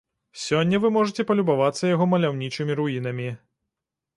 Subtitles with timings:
[0.43, 3.29] Сёння вы можаце палюбавацца яго маляўнічымі руінамі.